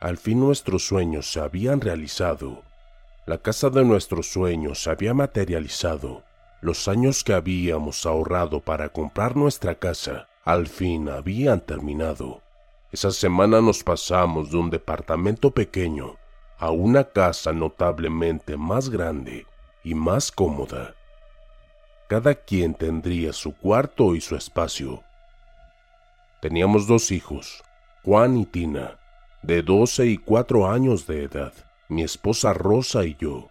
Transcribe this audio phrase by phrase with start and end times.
[0.00, 2.62] Al fin nuestros sueños se habían realizado.
[3.26, 6.24] La casa de nuestros sueños se había materializado.
[6.62, 12.40] Los años que habíamos ahorrado para comprar nuestra casa al fin habían terminado.
[12.90, 16.16] Esa semana nos pasamos de un departamento pequeño
[16.58, 19.46] a una casa notablemente más grande
[19.84, 20.94] y más cómoda.
[22.08, 25.04] Cada quien tendría su cuarto y su espacio.
[26.40, 27.62] Teníamos dos hijos,
[28.02, 28.99] Juan y Tina,
[29.42, 31.52] de 12 y 4 años de edad,
[31.88, 33.48] mi esposa Rosa y yo.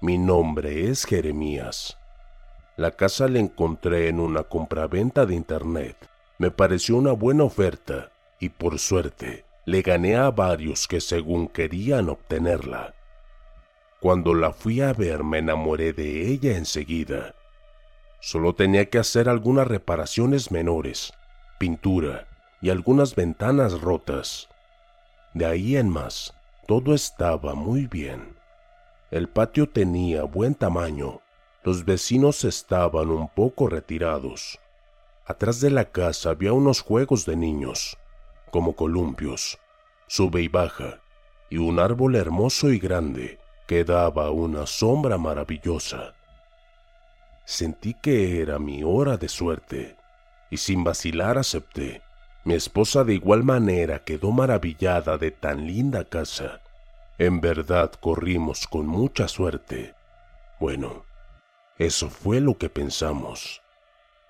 [0.00, 1.98] Mi nombre es Jeremías.
[2.76, 5.96] La casa la encontré en una compraventa de internet.
[6.38, 8.10] Me pareció una buena oferta
[8.40, 12.94] y por suerte le gané a varios que según querían obtenerla.
[14.00, 17.34] Cuando la fui a ver me enamoré de ella enseguida.
[18.20, 21.12] Solo tenía que hacer algunas reparaciones menores,
[21.58, 22.26] pintura
[22.62, 24.48] y algunas ventanas rotas.
[25.36, 26.32] De ahí en más,
[26.66, 28.38] todo estaba muy bien.
[29.10, 31.20] El patio tenía buen tamaño,
[31.62, 34.58] los vecinos estaban un poco retirados.
[35.26, 37.98] Atrás de la casa había unos juegos de niños,
[38.50, 39.58] como columpios,
[40.06, 41.02] sube y baja,
[41.50, 46.14] y un árbol hermoso y grande que daba una sombra maravillosa.
[47.44, 49.98] Sentí que era mi hora de suerte,
[50.50, 52.05] y sin vacilar acepté.
[52.46, 56.60] Mi esposa de igual manera quedó maravillada de tan linda casa.
[57.18, 59.96] En verdad corrimos con mucha suerte.
[60.60, 61.04] Bueno,
[61.76, 63.62] eso fue lo que pensamos.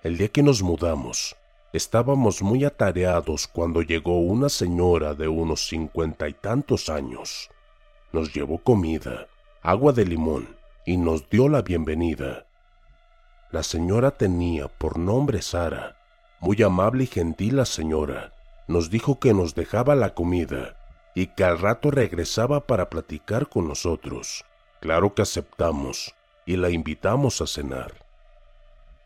[0.01, 1.35] El día que nos mudamos,
[1.73, 7.51] estábamos muy atareados cuando llegó una señora de unos cincuenta y tantos años.
[8.11, 9.27] Nos llevó comida,
[9.61, 10.57] agua de limón
[10.87, 12.47] y nos dio la bienvenida.
[13.51, 15.96] La señora tenía por nombre Sara.
[16.39, 18.33] Muy amable y gentil la señora.
[18.67, 20.77] Nos dijo que nos dejaba la comida
[21.15, 24.45] y que al rato regresaba para platicar con nosotros.
[24.81, 26.13] Claro que aceptamos
[26.45, 28.05] y la invitamos a cenar.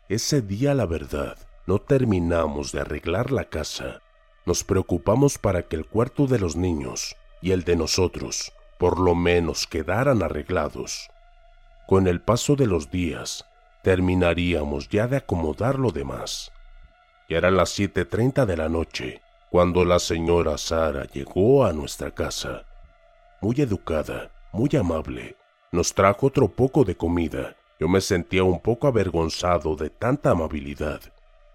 [0.08, 4.02] Ese día, la verdad, no terminamos de arreglar la casa.
[4.44, 9.14] Nos preocupamos para que el cuarto de los niños y el de nosotros por lo
[9.14, 11.08] menos quedaran arreglados.
[11.86, 13.44] Con el paso de los días,
[13.84, 16.50] terminaríamos ya de acomodar lo demás.
[17.32, 22.66] Eran las 7.30 de la noche cuando la señora Sara llegó a nuestra casa.
[23.40, 25.36] Muy educada, muy amable,
[25.70, 27.56] nos trajo otro poco de comida.
[27.80, 31.00] Yo me sentía un poco avergonzado de tanta amabilidad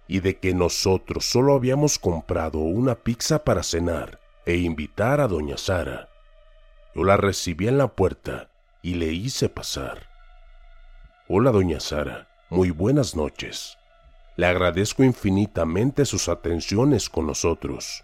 [0.08, 5.58] y de que nosotros solo habíamos comprado una pizza para cenar e invitar a doña
[5.58, 6.10] Sara.
[6.96, 8.50] Yo la recibí en la puerta
[8.82, 10.08] y le hice pasar.
[11.28, 12.28] Hola, doña Sara.
[12.50, 13.78] Muy buenas noches.
[14.38, 18.04] Le agradezco infinitamente sus atenciones con nosotros.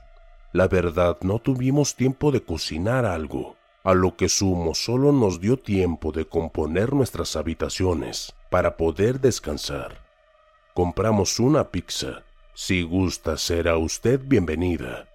[0.52, 5.58] La verdad, no tuvimos tiempo de cocinar algo, a lo que sumo solo nos dio
[5.58, 10.04] tiempo de componer nuestras habitaciones para poder descansar.
[10.74, 12.24] Compramos una pizza
[12.56, 15.08] Si gusta, será usted bienvenida.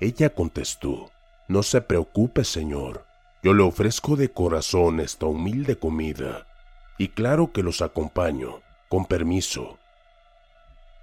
[0.00, 1.10] Ella contestó,
[1.46, 3.04] No se preocupe, señor.
[3.44, 6.48] Yo le ofrezco de corazón esta humilde comida,
[6.98, 9.78] y claro que los acompaño, con permiso.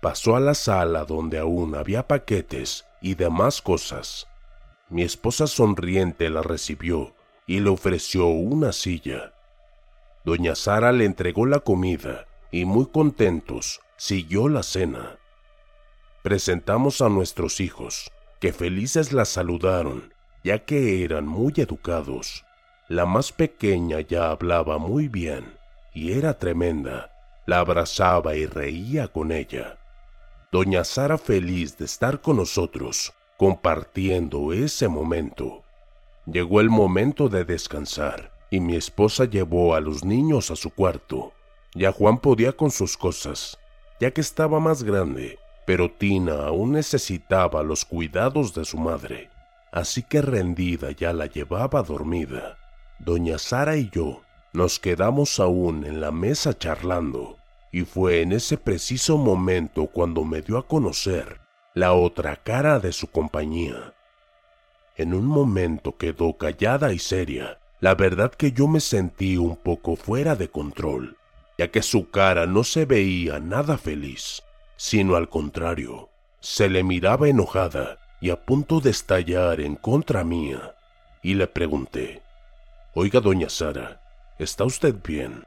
[0.01, 4.27] Pasó a la sala donde aún había paquetes y demás cosas.
[4.89, 7.13] Mi esposa sonriente la recibió
[7.45, 9.33] y le ofreció una silla.
[10.23, 15.17] Doña Sara le entregó la comida y muy contentos siguió la cena.
[16.23, 20.13] Presentamos a nuestros hijos, que felices la saludaron,
[20.43, 22.45] ya que eran muy educados.
[22.87, 25.57] La más pequeña ya hablaba muy bien
[25.93, 27.11] y era tremenda.
[27.45, 29.78] La abrazaba y reía con ella.
[30.51, 35.63] Doña Sara feliz de estar con nosotros, compartiendo ese momento.
[36.25, 41.33] Llegó el momento de descansar y mi esposa llevó a los niños a su cuarto.
[41.75, 43.59] Ya Juan podía con sus cosas,
[43.99, 45.37] ya que estaba más grande,
[45.67, 49.29] pero Tina aún necesitaba los cuidados de su madre,
[49.71, 52.57] así que rendida ya la llevaba dormida.
[52.97, 57.37] Doña Sara y yo nos quedamos aún en la mesa charlando,
[57.71, 61.39] y fue en ese preciso momento cuando me dio a conocer
[61.73, 63.93] la otra cara de su compañía.
[64.97, 67.59] En un momento quedó callada y seria.
[67.79, 71.15] La verdad que yo me sentí un poco fuera de control,
[71.57, 74.43] ya que su cara no se veía nada feliz,
[74.75, 76.09] sino al contrario,
[76.41, 80.75] se le miraba enojada y a punto de estallar en contra mía.
[81.23, 82.21] Y le pregunté,
[82.93, 84.01] Oiga, doña Sara,
[84.39, 85.43] ¿está usted bien?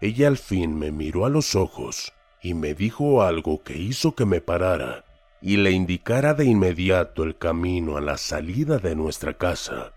[0.00, 4.24] Ella al fin me miró a los ojos y me dijo algo que hizo que
[4.24, 5.04] me parara
[5.40, 9.92] y le indicara de inmediato el camino a la salida de nuestra casa.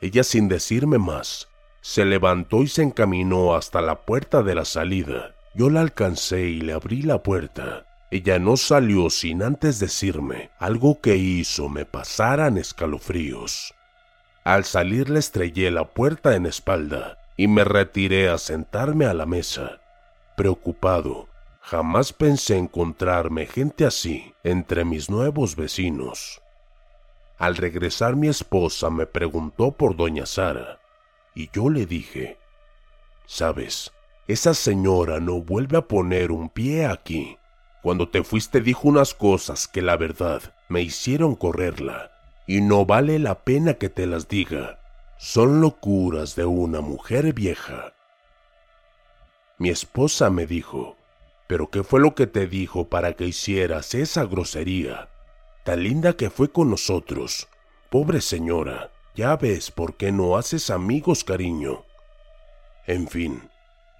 [0.00, 1.48] Ella sin decirme más,
[1.80, 5.36] se levantó y se encaminó hasta la puerta de la salida.
[5.54, 7.86] Yo la alcancé y le abrí la puerta.
[8.10, 13.72] Ella no salió sin antes decirme algo que hizo me pasaran escalofríos.
[14.42, 19.24] Al salir le estrellé la puerta en espalda y me retiré a sentarme a la
[19.24, 19.80] mesa.
[20.36, 21.28] Preocupado,
[21.70, 26.40] Jamás pensé encontrarme gente así entre mis nuevos vecinos.
[27.36, 30.80] Al regresar mi esposa me preguntó por doña Sara
[31.34, 32.38] y yo le dije,
[33.26, 33.92] sabes,
[34.28, 37.36] esa señora no vuelve a poner un pie aquí.
[37.82, 42.12] Cuando te fuiste dijo unas cosas que la verdad me hicieron correrla
[42.46, 44.77] y no vale la pena que te las diga.
[45.20, 47.92] Son locuras de una mujer vieja.
[49.58, 50.96] Mi esposa me dijo,
[51.48, 55.08] pero ¿qué fue lo que te dijo para que hicieras esa grosería?
[55.64, 57.48] Tan linda que fue con nosotros.
[57.90, 61.84] Pobre señora, ya ves por qué no haces amigos, cariño.
[62.86, 63.50] En fin,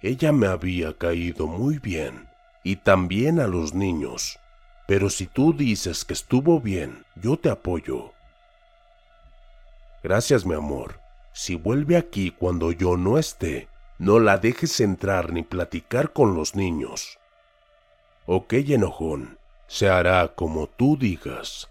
[0.01, 2.29] ella me había caído muy bien,
[2.63, 4.39] y también a los niños.
[4.87, 8.13] Pero si tú dices que estuvo bien, yo te apoyo.
[10.01, 11.08] Gracias, mi amor.
[11.33, 13.67] Si vuelve aquí cuando yo no esté,
[13.97, 17.19] no la dejes entrar ni platicar con los niños.
[18.25, 19.37] Ok, enojón,
[19.67, 21.69] se hará como tú digas.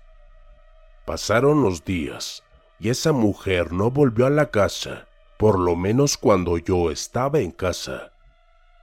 [1.05, 2.43] Pasaron los días
[2.78, 5.08] y esa mujer no volvió a la casa,
[5.38, 8.12] por lo menos cuando yo estaba en casa.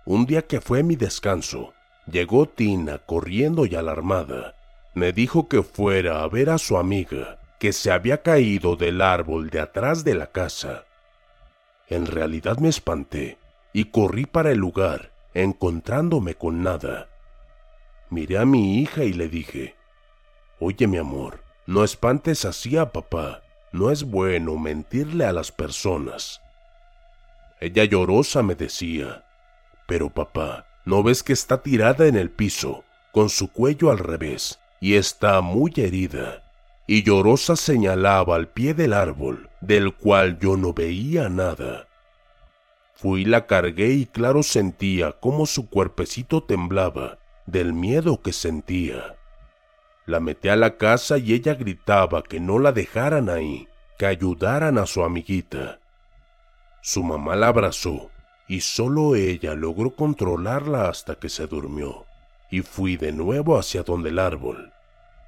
[0.06, 1.74] Un día que fue mi descanso,
[2.12, 4.56] llegó Tina corriendo y alarmada.
[4.94, 9.50] Me dijo que fuera a ver a su amiga, que se había caído del árbol
[9.50, 10.86] de atrás de la casa.
[11.88, 13.38] En realidad me espanté
[13.74, 17.10] y corrí para el lugar, encontrándome con nada.
[18.10, 19.76] Miré a mi hija y le dije,
[20.60, 23.42] Oye mi amor, no espantes así a papá,
[23.72, 26.42] no es bueno mentirle a las personas.
[27.60, 29.26] Ella llorosa me decía,
[29.88, 34.60] Pero papá, ¿no ves que está tirada en el piso, con su cuello al revés,
[34.80, 36.45] y está muy herida?
[36.88, 41.88] Y llorosa señalaba al pie del árbol, del cual yo no veía nada.
[42.94, 49.16] Fui la cargué y claro sentía cómo su cuerpecito temblaba del miedo que sentía.
[50.06, 54.78] La metí a la casa y ella gritaba que no la dejaran ahí, que ayudaran
[54.78, 55.80] a su amiguita.
[56.82, 58.12] Su mamá la abrazó
[58.48, 62.06] y solo ella logró controlarla hasta que se durmió.
[62.52, 64.72] Y fui de nuevo hacia donde el árbol.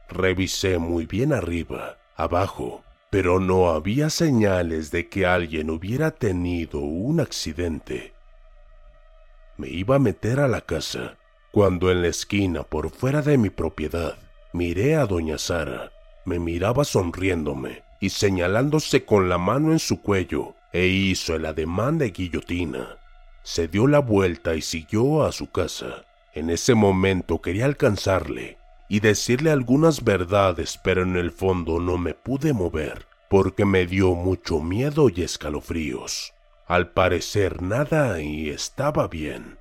[0.09, 7.19] Revisé muy bien arriba, abajo, pero no había señales de que alguien hubiera tenido un
[7.19, 8.13] accidente.
[9.57, 11.17] Me iba a meter a la casa
[11.51, 14.17] cuando en la esquina por fuera de mi propiedad
[14.53, 15.91] miré a doña Sara,
[16.25, 21.97] me miraba sonriéndome y señalándose con la mano en su cuello e hizo el ademán
[21.97, 22.97] de guillotina.
[23.43, 26.05] Se dio la vuelta y siguió a su casa.
[26.33, 28.57] En ese momento quería alcanzarle,
[28.89, 34.13] y decirle algunas verdades, pero en el fondo no me pude mover porque me dio
[34.15, 36.33] mucho miedo y escalofríos.
[36.65, 39.57] Al parecer nada ahí estaba bien.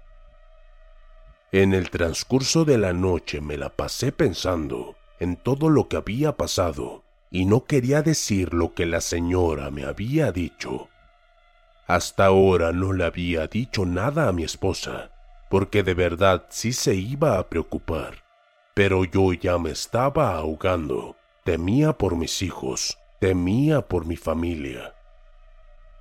[1.52, 6.37] En el transcurso de la noche me la pasé pensando en todo lo que había
[6.37, 10.88] pasado y no quería decir lo que la señora me había dicho.
[11.87, 15.12] Hasta ahora no le había dicho nada a mi esposa,
[15.49, 18.25] porque de verdad sí se iba a preocupar.
[18.76, 24.95] Pero yo ya me estaba ahogando, temía por mis hijos, temía por mi familia.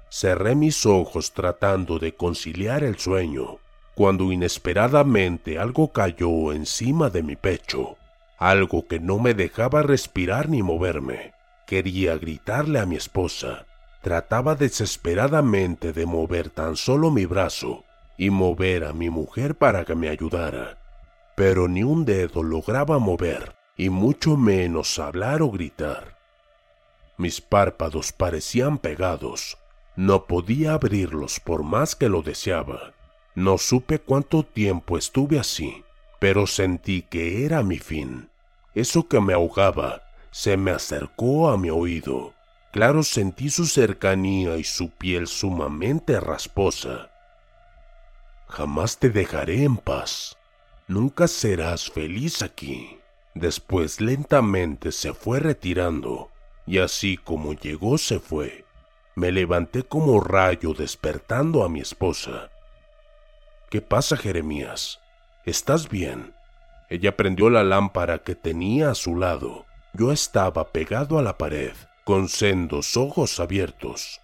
[0.10, 3.60] Cerré mis ojos tratando de conciliar el sueño,
[3.96, 7.96] cuando inesperadamente algo cayó encima de mi pecho,
[8.38, 11.34] algo que no me dejaba respirar ni moverme.
[11.68, 13.68] Quería gritarle a mi esposa.
[14.02, 17.86] Trataba desesperadamente de mover tan solo mi brazo
[18.18, 20.78] y mover a mi mujer para que me ayudara,
[21.36, 26.18] pero ni un dedo lograba mover, y mucho menos hablar o gritar.
[27.18, 29.58] Mis párpados parecían pegados.
[29.96, 32.94] No podía abrirlos por más que lo deseaba.
[33.34, 35.84] No supe cuánto tiempo estuve así,
[36.20, 38.30] pero sentí que era mi fin.
[38.74, 42.34] Eso que me ahogaba se me acercó a mi oído.
[42.74, 47.10] Claro sentí su cercanía y su piel sumamente rasposa.
[48.48, 50.38] Jamás te dejaré en paz.
[50.88, 53.00] Nunca serás feliz aquí.
[53.34, 56.32] Después lentamente se fue retirando,
[56.66, 58.66] y así como llegó se fue.
[59.16, 62.50] Me levanté como rayo despertando a mi esposa.
[63.70, 65.00] ¿Qué pasa, Jeremías?
[65.46, 66.34] ¿Estás bien?
[66.90, 69.66] Ella prendió la lámpara que tenía a su lado.
[69.94, 71.74] Yo estaba pegado a la pared,
[72.04, 74.22] con sendos ojos abiertos.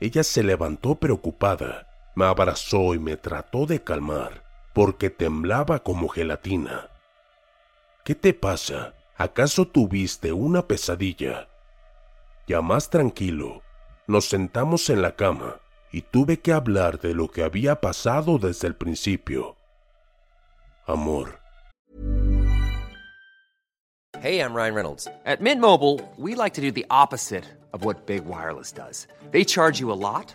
[0.00, 4.42] Ella se levantó preocupada me abrazó y me trató de calmar,
[4.72, 6.88] porque temblaba como gelatina.
[8.04, 8.94] ¿Qué te pasa?
[9.16, 11.48] ¿Acaso tuviste una pesadilla?
[12.46, 13.62] Ya más tranquilo,
[14.06, 15.60] nos sentamos en la cama
[15.92, 19.56] y tuve que hablar de lo que había pasado desde el principio.
[20.86, 21.38] Amor.
[24.20, 25.08] Hey, I'm Ryan Reynolds.
[25.24, 29.08] At Mint Mobile, we like to do the opposite of what Big Wireless does.
[29.30, 30.34] They charge you a lot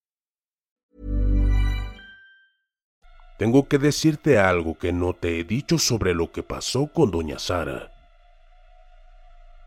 [3.41, 7.39] Tengo que decirte algo que no te he dicho sobre lo que pasó con doña
[7.39, 7.91] Sara.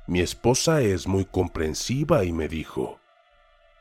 [0.07, 3.01] Mi esposa es muy comprensiva y me dijo,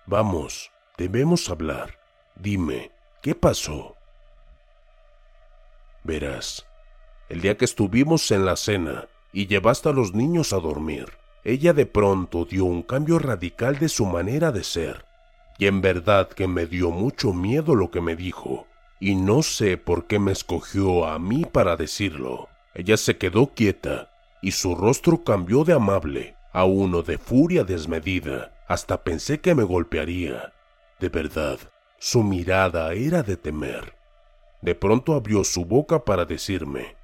[0.07, 1.99] Vamos, debemos hablar.
[2.35, 3.95] Dime, ¿qué pasó?
[6.03, 6.65] Verás,
[7.29, 11.05] el día que estuvimos en la cena y llevaste a los niños a dormir,
[11.43, 15.05] ella de pronto dio un cambio radical de su manera de ser,
[15.59, 18.65] y en verdad que me dio mucho miedo lo que me dijo
[19.03, 22.47] y no sé por qué me escogió a mí para decirlo.
[22.73, 24.09] Ella se quedó quieta
[24.41, 28.63] y su rostro cambió de amable a uno de furia desmedida.
[28.65, 30.53] Hasta pensé que me golpearía.
[31.01, 31.59] De verdad,
[31.99, 33.93] su mirada era de temer.
[34.61, 36.95] De pronto abrió su boca para decirme,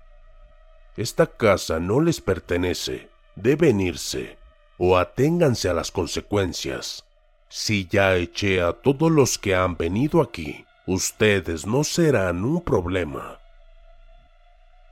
[0.95, 4.37] Esta casa no les pertenece, deben irse,
[4.77, 7.03] o aténganse a las consecuencias.
[7.49, 13.39] Si ya eché a todos los que han venido aquí, ustedes no serán un problema.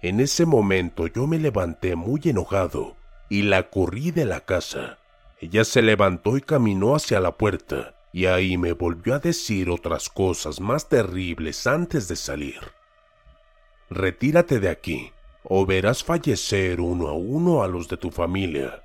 [0.04, 2.96] En ese momento yo me levanté muy enojado
[3.30, 5.00] y la corrí de la casa.
[5.42, 10.08] Ella se levantó y caminó hacia la puerta, y ahí me volvió a decir otras
[10.10, 12.60] cosas más terribles antes de salir.
[13.90, 15.12] Retírate de aquí,
[15.44, 18.84] o verás fallecer uno a uno a los de tu familia.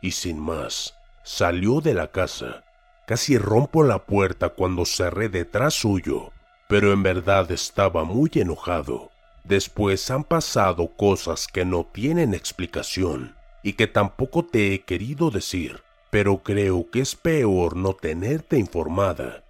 [0.00, 0.94] Y sin más,
[1.24, 2.65] salió de la casa
[3.06, 6.32] Casi rompo la puerta cuando cerré detrás suyo,
[6.68, 9.12] pero en verdad estaba muy enojado.
[9.44, 15.82] Después han pasado cosas que no tienen explicación y que tampoco te he querido decir,
[16.10, 19.44] pero creo que es peor no tenerte informada.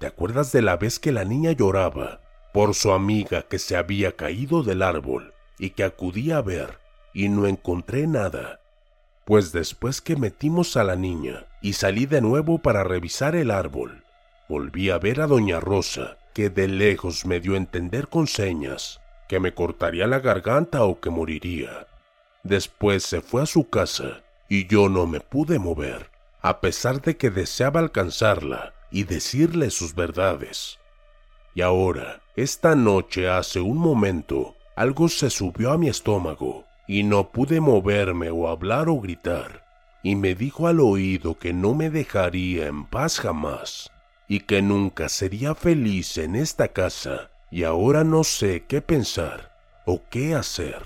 [0.00, 2.20] ¿Te acuerdas de la vez que la niña lloraba
[2.52, 6.78] por su amiga que se había caído del árbol y que acudí a ver
[7.14, 8.59] y no encontré nada?
[9.24, 14.04] Pues después que metimos a la niña y salí de nuevo para revisar el árbol,
[14.48, 19.00] volví a ver a doña Rosa, que de lejos me dio a entender con señas
[19.28, 21.86] que me cortaría la garganta o que moriría.
[22.42, 26.10] Después se fue a su casa y yo no me pude mover,
[26.42, 30.80] a pesar de que deseaba alcanzarla y decirle sus verdades.
[31.54, 37.30] Y ahora, esta noche hace un momento, algo se subió a mi estómago y no
[37.30, 39.64] pude moverme o hablar o gritar,
[40.02, 43.92] y me dijo al oído que no me dejaría en paz jamás,
[44.26, 49.56] y que nunca sería feliz en esta casa, y ahora no sé qué pensar
[49.86, 50.82] o qué hacer.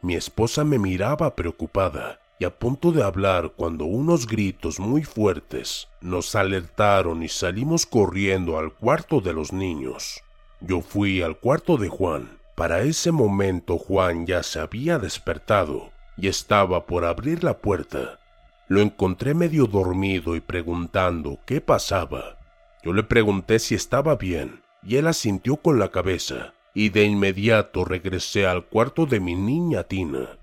[0.00, 5.88] Mi esposa me miraba preocupada y a punto de hablar cuando unos gritos muy fuertes
[6.00, 10.22] nos alertaron y salimos corriendo al cuarto de los niños.
[10.62, 12.38] Yo fui al cuarto de Juan.
[12.54, 18.20] Para ese momento Juan ya se había despertado y estaba por abrir la puerta.
[18.68, 22.38] Lo encontré medio dormido y preguntando qué pasaba.
[22.84, 27.84] Yo le pregunté si estaba bien y él asintió con la cabeza y de inmediato
[27.84, 30.38] regresé al cuarto de mi niña Tina.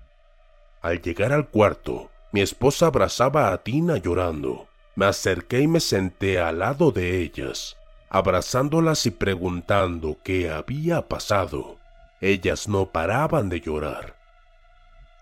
[0.82, 4.68] Al llegar al cuarto, mi esposa abrazaba a Tina llorando.
[4.96, 7.76] Me acerqué y me senté al lado de ellas,
[8.10, 11.78] abrazándolas y preguntando qué había pasado.
[12.22, 14.14] Ellas no paraban de llorar.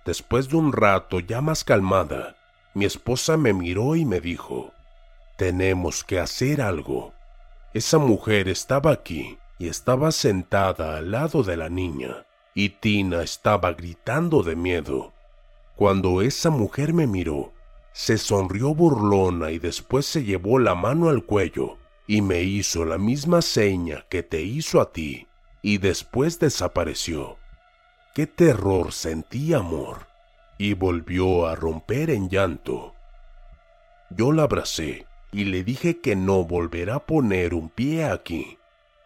[0.04, 2.37] Después de un rato ya más calmada,
[2.75, 4.71] mi esposa me miró y me dijo,
[5.38, 7.14] tenemos que hacer algo.
[7.73, 13.73] Esa mujer estaba aquí y estaba sentada al lado de la niña, y Tina estaba
[13.73, 15.14] gritando de miedo.
[15.76, 17.54] Cuando esa mujer me miró,
[17.92, 22.99] se sonrió burlona y después se llevó la mano al cuello y me hizo la
[22.99, 25.27] misma seña que te hizo a ti,
[25.62, 27.38] y después desapareció.
[28.14, 30.07] Qué terror sentí, amor,
[30.59, 32.94] y volvió a romper en llanto.
[34.11, 38.59] Yo la abracé y le dije que no volverá a poner un pie aquí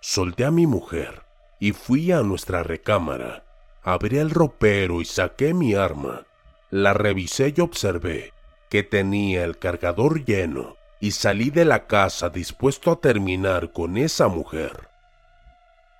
[0.04, 1.22] solté a mi mujer
[1.58, 3.42] y fui a nuestra recámara.
[3.82, 6.26] Abrí el ropero y saqué mi arma.
[6.68, 8.34] La revisé y observé
[8.68, 14.28] que tenía el cargador lleno y salí de la casa dispuesto a terminar con esa
[14.28, 14.88] mujer.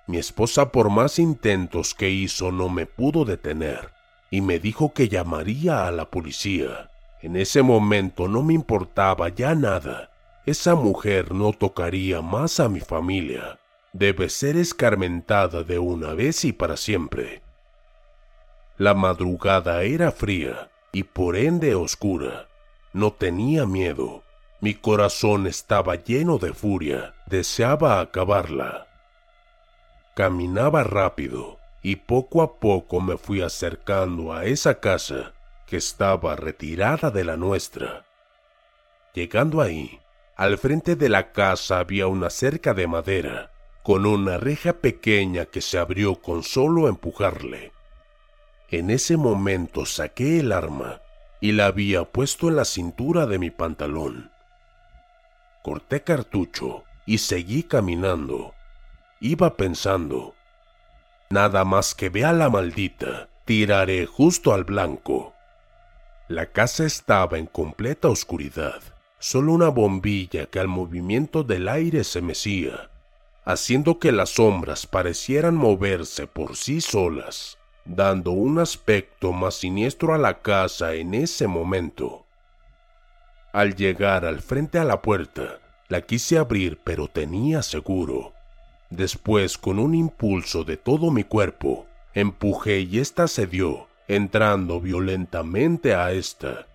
[0.07, 3.91] Mi esposa por más intentos que hizo no me pudo detener
[4.29, 6.91] y me dijo que llamaría a la policía.
[7.21, 10.11] En ese momento no me importaba ya nada.
[10.45, 13.57] Esa mujer no tocaría más a mi familia
[13.97, 17.41] debe ser escarmentada de una vez y para siempre.
[18.77, 22.49] La madrugada era fría y por ende oscura.
[22.91, 24.23] No tenía miedo.
[24.59, 27.13] Mi corazón estaba lleno de furia.
[27.25, 28.84] Deseaba acabarla.
[30.15, 35.33] Caminaba rápido y poco a poco me fui acercando a esa casa
[35.67, 38.05] que estaba retirada de la nuestra.
[39.13, 39.99] Llegando ahí,
[40.37, 43.51] al frente de la casa había una cerca de madera
[43.83, 47.73] con una reja pequeña que se abrió con solo empujarle.
[48.69, 51.01] En ese momento saqué el arma
[51.41, 54.31] y la había puesto en la cintura de mi pantalón.
[55.61, 58.54] Corté cartucho y seguí caminando.
[59.27, 60.35] Iba pensando,
[61.31, 65.33] nada más que vea la maldita, tiraré justo al blanco.
[66.27, 68.83] La casa estaba en completa oscuridad,
[69.17, 72.91] solo una bombilla que al movimiento del aire se mecía
[73.45, 80.19] haciendo que las sombras parecieran moverse por sí solas, dando un aspecto más siniestro a
[80.19, 82.27] la casa en ese momento.
[83.53, 88.34] Al llegar al frente a la puerta, la quise abrir pero tenía seguro.
[88.89, 96.11] Después, con un impulso de todo mi cuerpo, empujé y ésta cedió, entrando violentamente a
[96.11, 96.67] esta.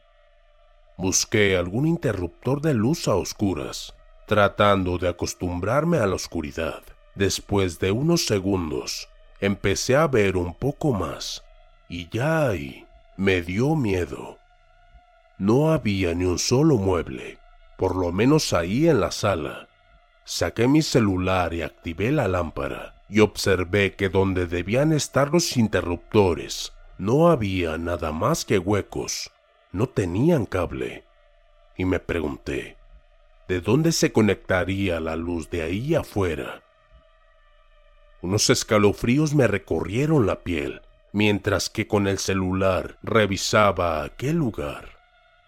[0.97, 3.95] Busqué algún interruptor de luz a oscuras,
[4.27, 6.83] tratando de acostumbrarme a la oscuridad.
[7.15, 9.09] Después de unos segundos,
[9.41, 11.43] empecé a ver un poco más,
[11.89, 14.39] y ya ahí me dio miedo.
[15.39, 17.39] No había ni un solo mueble,
[17.79, 19.70] por lo menos ahí en la sala.
[20.25, 26.73] Saqué mi celular y activé la lámpara, y observé que donde debían estar los interruptores
[26.99, 29.31] no había nada más que huecos,
[29.73, 31.05] no tenían cable.
[31.77, 32.77] Y me pregunté,
[33.49, 36.63] ¿De dónde se conectaría la luz de ahí afuera?
[38.21, 45.01] Unos escalofríos me recorrieron la piel mientras que con el celular revisaba aquel lugar.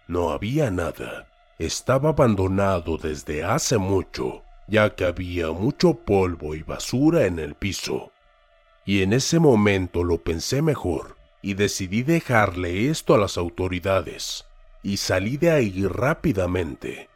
[0.07, 1.29] no había nada.
[1.59, 8.11] Estaba abandonado desde hace mucho, ya que había mucho polvo y basura en el piso.
[8.85, 14.45] Y en ese momento lo pensé mejor y decidí dejarle esto a las autoridades
[14.83, 17.09] y salí de ahí rápidamente.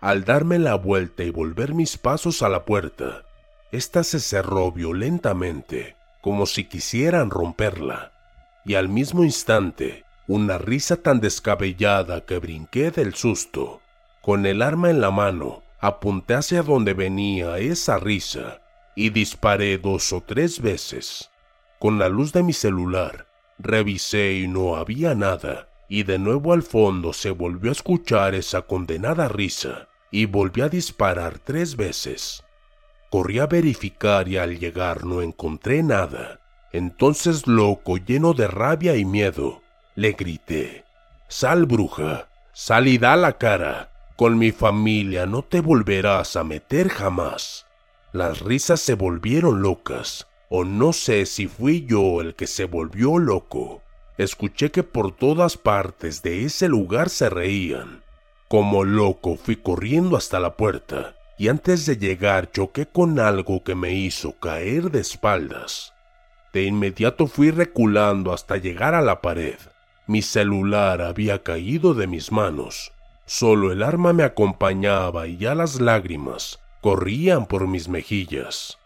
[0.00, 3.24] Al darme la vuelta y volver mis pasos a la puerta,
[3.72, 8.12] ésta se cerró violentamente, como si quisieran romperla,
[8.64, 13.80] y al mismo instante, una risa tan descabellada que brinqué del susto.
[14.22, 18.60] Con el arma en la mano, apunté hacia donde venía esa risa
[18.94, 21.30] y disparé dos o tres veces.
[21.78, 23.26] Con la luz de mi celular,
[23.58, 28.62] revisé y no había nada, y de nuevo al fondo se volvió a escuchar esa
[28.62, 32.44] condenada risa, y volví a disparar tres veces.
[33.10, 36.40] Corrí a verificar y al llegar no encontré nada.
[36.72, 39.62] Entonces, loco, lleno de rabia y miedo,
[39.96, 40.84] le grité,
[41.28, 43.90] Sal, bruja, sal y da la cara.
[44.20, 47.64] Con mi familia no te volverás a meter jamás.
[48.12, 53.16] Las risas se volvieron locas, o no sé si fui yo el que se volvió
[53.16, 53.80] loco.
[54.18, 58.04] Escuché que por todas partes de ese lugar se reían.
[58.46, 63.74] Como loco fui corriendo hasta la puerta y antes de llegar choqué con algo que
[63.74, 65.94] me hizo caer de espaldas.
[66.52, 69.56] De inmediato fui reculando hasta llegar a la pared.
[70.06, 72.92] Mi celular había caído de mis manos.
[73.32, 78.76] Solo el arma me acompañaba y ya las lágrimas corrían por mis mejillas.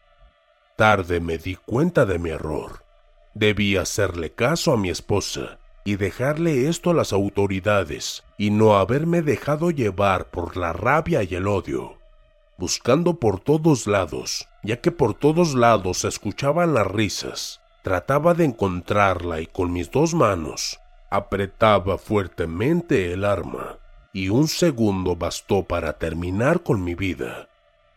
[0.76, 2.84] Tarde me di cuenta de mi error.
[3.32, 9.22] Debí hacerle caso a mi esposa y dejarle esto a las autoridades y no haberme
[9.22, 11.96] dejado llevar por la rabia y el odio.
[12.58, 18.44] Buscando por todos lados, ya que por todos lados se escuchaban las risas, trataba de
[18.44, 23.78] encontrarla y con mis dos manos apretaba fuertemente el arma
[24.14, 27.50] y un segundo bastó para terminar con mi vida.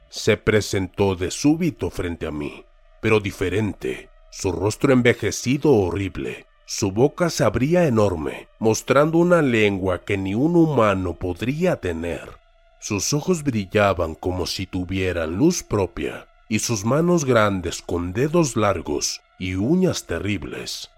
[0.10, 2.66] Se presentó de súbito frente a mí
[3.02, 4.10] pero diferente.
[4.32, 6.46] Su rostro envejecido horrible.
[6.66, 12.38] Su boca se abría enorme, mostrando una lengua que ni un humano podría tener.
[12.80, 19.22] Sus ojos brillaban como si tuvieran luz propia, y sus manos grandes con dedos largos
[19.40, 20.90] y uñas terribles.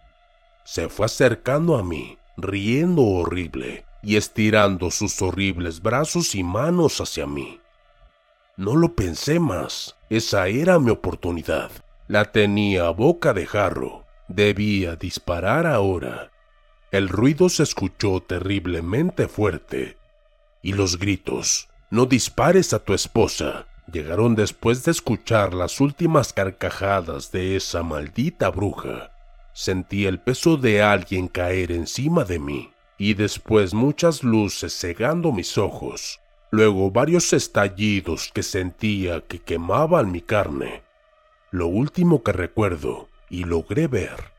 [0.64, 7.26] Se fue acercando a mí, riendo horrible, y estirando sus horribles brazos y manos hacia
[7.26, 7.60] mí.
[8.58, 11.72] No lo pensé más, esa era mi oportunidad.
[12.08, 14.06] La tenía a boca de jarro.
[14.28, 16.32] Debía disparar ahora.
[16.92, 19.98] El ruido se escuchó terriblemente fuerte.
[20.62, 27.32] Y los gritos, no dispares a tu esposa, llegaron después de escuchar las últimas carcajadas
[27.32, 29.12] de esa maldita bruja.
[29.54, 35.58] Sentí el peso de alguien caer encima de mí, y después muchas luces cegando mis
[35.58, 36.20] ojos,
[36.52, 40.84] luego varios estallidos que sentía que quemaban mi carne.
[41.50, 44.38] Lo último que recuerdo y logré ver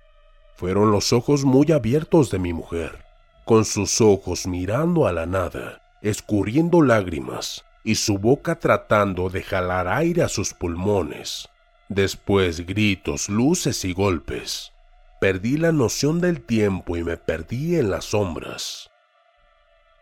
[0.54, 3.02] fueron los ojos muy abiertos de mi mujer,
[3.46, 9.88] con sus ojos mirando a la nada, escurriendo lágrimas y su boca tratando de jalar
[9.88, 11.48] aire a sus pulmones.
[11.88, 14.72] Después gritos, luces y golpes.
[15.20, 18.90] Perdí la noción del tiempo y me perdí en las sombras.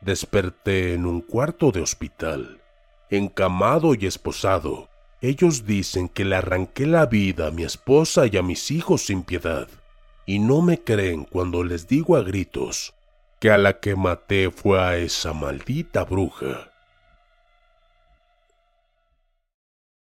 [0.01, 2.63] Desperté en un cuarto de hospital,
[3.11, 4.89] encamado y esposado,
[5.21, 9.25] ellos dicen que le arranqué la vida a mi esposa y a mis hijos sin
[9.25, 9.67] piedad,
[10.25, 12.95] y no me creen cuando les digo a gritos
[13.41, 16.68] que a la que maté fue a esa maldita bruja.